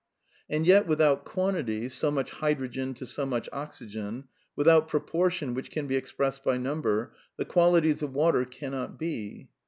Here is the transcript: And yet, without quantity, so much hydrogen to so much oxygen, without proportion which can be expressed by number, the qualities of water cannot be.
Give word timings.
And 0.49 0.65
yet, 0.65 0.87
without 0.87 1.25
quantity, 1.25 1.87
so 1.87 2.09
much 2.09 2.31
hydrogen 2.31 2.95
to 2.95 3.05
so 3.05 3.23
much 3.23 3.47
oxygen, 3.53 4.23
without 4.55 4.87
proportion 4.87 5.53
which 5.53 5.69
can 5.69 5.85
be 5.85 5.95
expressed 5.95 6.43
by 6.43 6.57
number, 6.57 7.13
the 7.37 7.45
qualities 7.45 8.01
of 8.01 8.11
water 8.15 8.43
cannot 8.43 8.97
be. 8.97 9.49